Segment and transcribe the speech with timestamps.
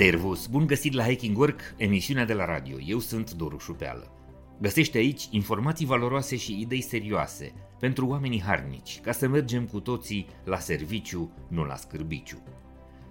[0.00, 0.46] Servus!
[0.46, 2.76] Bun găsit la Hacking Work, emisiunea de la radio.
[2.86, 4.12] Eu sunt Doru Șupeală.
[4.60, 10.26] Găsește aici informații valoroase și idei serioase pentru oamenii harnici, ca să mergem cu toții
[10.44, 12.42] la serviciu, nu la scârbiciu.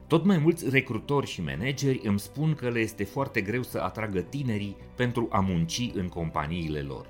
[0.08, 4.20] Tot mai mulți recrutori și manageri îmi spun că le este foarte greu să atragă
[4.20, 7.08] tinerii pentru a munci în companiile lor.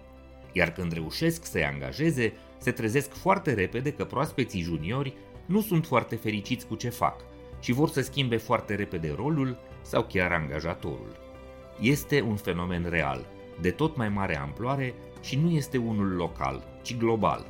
[0.54, 5.14] Iar când reușesc să-i angajeze, se trezesc foarte repede că proaspeții juniori
[5.46, 7.27] nu sunt foarte fericiți cu ce fac
[7.59, 11.17] și vor să schimbe foarte repede rolul sau chiar angajatorul.
[11.79, 13.25] Este un fenomen real,
[13.61, 17.45] de tot mai mare amploare și nu este unul local, ci global.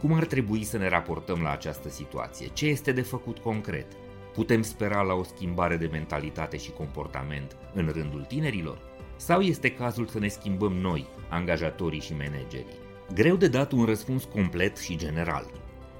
[0.00, 2.46] Cum ar trebui să ne raportăm la această situație?
[2.52, 3.86] Ce este de făcut concret?
[4.32, 8.78] Putem spera la o schimbare de mentalitate și comportament în rândul tinerilor?
[9.16, 12.80] Sau este cazul să ne schimbăm noi, angajatorii și managerii?
[13.14, 15.46] Greu de dat un răspuns complet și general.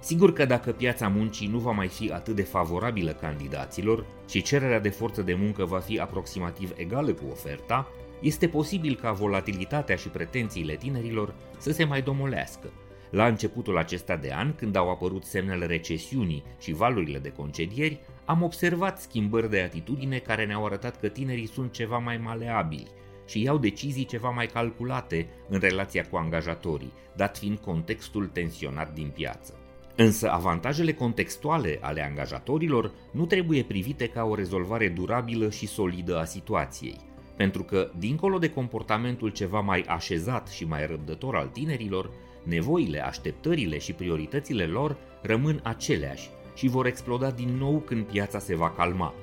[0.02, 4.80] Sigur că dacă piața muncii nu va mai fi atât de favorabilă candidaților și cererea
[4.80, 7.88] de forță de muncă va fi aproximativ egală cu oferta,
[8.20, 12.72] este posibil ca volatilitatea și pretențiile tinerilor să se mai domolească.
[13.10, 18.42] La începutul acesta de an, când au apărut semnele recesiunii și valurile de concedieri, am
[18.42, 22.90] observat schimbări de atitudine care ne-au arătat că tinerii sunt ceva mai maleabili
[23.26, 29.10] și iau decizii ceva mai calculate în relația cu angajatorii, dat fiind contextul tensionat din
[29.14, 29.61] piață.
[29.96, 36.24] Însă avantajele contextuale ale angajatorilor nu trebuie privite ca o rezolvare durabilă și solidă a
[36.24, 36.96] situației,
[37.36, 42.10] pentru că, dincolo de comportamentul ceva mai așezat și mai răbdător al tinerilor,
[42.42, 48.56] nevoile, așteptările și prioritățile lor rămân aceleași și vor exploda din nou când piața se
[48.56, 49.14] va calma.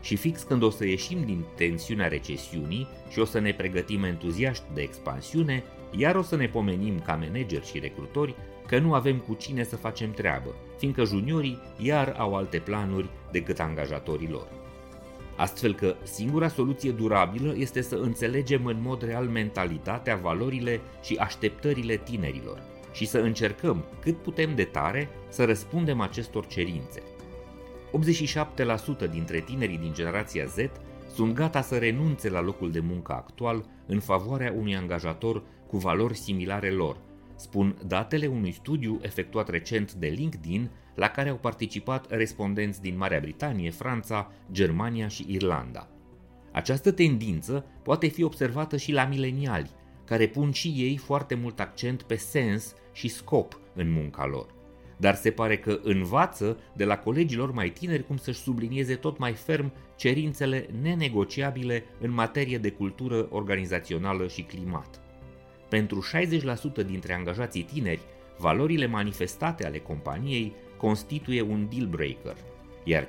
[0.00, 4.64] Și fix când o să ieșim din tensiunea recesiunii și o să ne pregătim entuziaști
[4.74, 5.64] de expansiune,
[5.96, 8.34] iar o să ne pomenim ca manageri și recrutori
[8.72, 13.60] că nu avem cu cine să facem treabă, fiindcă juniorii iar au alte planuri decât
[13.60, 14.46] angajatorii lor.
[15.36, 21.96] Astfel că singura soluție durabilă este să înțelegem în mod real mentalitatea, valorile și așteptările
[21.96, 27.02] tinerilor și să încercăm cât putem de tare să răspundem acestor cerințe.
[29.06, 30.56] 87% dintre tinerii din generația Z
[31.14, 36.16] sunt gata să renunțe la locul de muncă actual în favoarea unui angajator cu valori
[36.16, 36.96] similare lor,
[37.42, 43.20] spun datele unui studiu efectuat recent de LinkedIn la care au participat respondenți din Marea
[43.20, 45.88] Britanie, Franța, Germania și Irlanda.
[46.52, 49.70] Această tendință poate fi observată și la mileniali,
[50.04, 54.46] care pun și ei foarte mult accent pe sens și scop în munca lor.
[54.96, 59.32] Dar se pare că învață de la colegilor mai tineri cum să-și sublinieze tot mai
[59.32, 65.00] ferm cerințele nenegociabile în materie de cultură organizațională și climat.
[65.72, 66.04] Pentru
[66.82, 68.00] 60% dintre angajații tineri,
[68.38, 72.36] valorile manifestate ale companiei constituie un deal breaker,
[72.84, 73.08] iar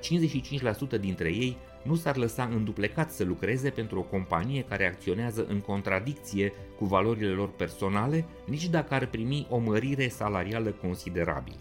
[0.97, 5.59] 55% dintre ei nu s-ar lăsa înduplecat să lucreze pentru o companie care acționează în
[5.59, 11.57] contradicție cu valorile lor personale, nici dacă ar primi o mărire salarială considerabilă.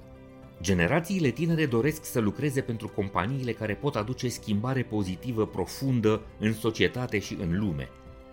[0.60, 7.18] Generațiile tinere doresc să lucreze pentru companiile care pot aduce schimbare pozitivă profundă în societate
[7.18, 7.88] și în lume,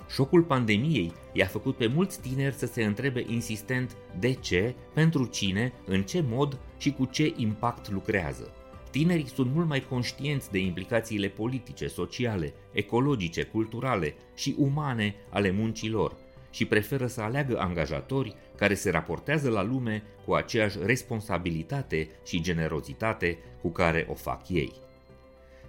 [0.10, 5.74] Șocul pandemiei i-a făcut pe mulți tineri să se întrebe insistent de ce, pentru cine,
[5.86, 8.54] în ce mod și cu ce impact lucrează.
[8.92, 15.90] Tinerii sunt mult mai conștienți de implicațiile politice, sociale, ecologice, culturale și umane ale muncii
[15.90, 16.16] lor
[16.52, 23.38] și preferă să aleagă angajatori care se raportează la lume cu aceeași responsabilitate și generozitate
[23.62, 24.72] cu care o fac ei.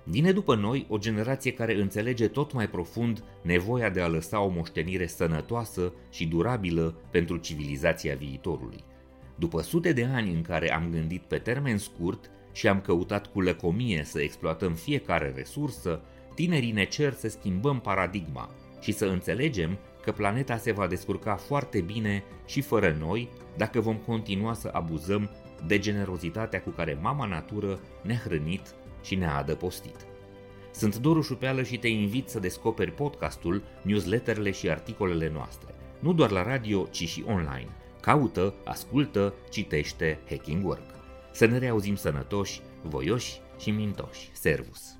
[0.04, 4.48] Vine după noi o generație care înțelege tot mai profund nevoia de a lăsa o
[4.48, 8.84] moștenire sănătoasă și durabilă pentru civilizația viitorului.
[9.36, 13.40] După sute de ani în care am gândit pe termen scurt și am căutat cu
[13.40, 16.00] lăcomie să exploatăm fiecare resursă,
[16.34, 18.50] tinerii ne cer să schimbăm paradigma
[18.80, 23.96] și să înțelegem că planeta se va descurca foarte bine și fără noi dacă vom
[23.96, 25.30] continua să abuzăm
[25.66, 29.97] de generozitatea cu care mama natură ne-a hrănit și ne-a adăpostit.
[30.72, 36.30] Sunt Doru Șupeală și te invit să descoperi podcastul, newsletterele și articolele noastre, nu doar
[36.30, 37.68] la radio, ci și online.
[38.00, 40.94] Caută, ascultă, citește Hacking Work.
[41.32, 44.30] Să ne reauzim sănătoși, voioși și mintoși.
[44.32, 44.99] Servus!